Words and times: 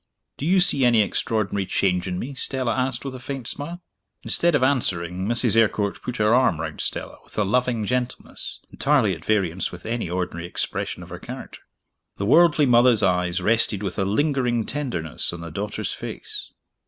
"Do 0.37 0.47
you 0.47 0.59
see 0.59 0.83
any 0.83 1.03
extraordinary 1.03 1.67
change 1.67 2.07
in 2.07 2.17
me?" 2.17 2.33
Stella 2.33 2.73
asked, 2.73 3.05
with 3.05 3.13
a 3.13 3.19
faint 3.19 3.47
smile. 3.47 3.83
Instead 4.23 4.55
of 4.55 4.63
answering, 4.63 5.27
Mrs. 5.27 5.55
Eyrecourt 5.55 6.01
put 6.01 6.17
her 6.17 6.33
arm 6.33 6.59
round 6.59 6.81
Stella 6.81 7.19
with 7.23 7.37
a 7.37 7.43
loving 7.43 7.85
gentleness, 7.85 8.61
entirely 8.71 9.13
at 9.15 9.23
variance 9.23 9.71
with 9.71 9.85
any 9.85 10.09
ordinary 10.09 10.47
expression 10.47 11.03
of 11.03 11.09
her 11.09 11.19
character. 11.19 11.61
The 12.17 12.25
worldly 12.25 12.65
mother's 12.65 13.03
eyes 13.03 13.41
rested 13.43 13.83
with 13.83 13.99
a 13.99 14.03
lingering 14.03 14.65
tenderness 14.65 15.31
on 15.33 15.41
the 15.41 15.51
daughter's 15.51 15.93
face. 15.93 16.49